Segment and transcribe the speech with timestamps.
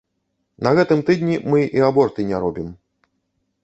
[0.67, 2.77] На гэтым тыдні мы і аборты не робім.